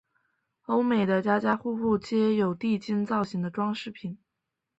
[0.63, 4.17] 欧美的家家户户皆有地精造型的装饰品。